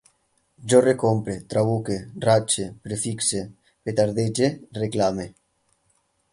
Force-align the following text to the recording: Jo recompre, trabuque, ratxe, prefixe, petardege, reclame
Jo 0.71 0.79
recompre, 0.85 1.35
trabuque, 1.51 1.97
ratxe, 2.25 2.67
prefixe, 2.87 3.45
petardege, 3.89 4.51
reclame 4.83 5.31